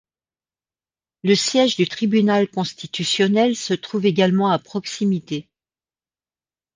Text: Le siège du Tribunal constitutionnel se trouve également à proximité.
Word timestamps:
Le 1.21 1.35
siège 1.35 1.75
du 1.75 1.87
Tribunal 1.87 2.49
constitutionnel 2.49 3.55
se 3.55 3.75
trouve 3.75 4.07
également 4.07 4.49
à 4.49 4.57
proximité. 4.57 5.47